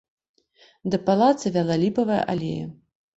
[0.95, 2.65] Да палаца вяла ліпавая алея.